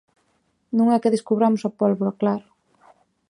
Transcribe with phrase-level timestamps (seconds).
[0.77, 2.47] Non é que descubramos a pólvora, claro.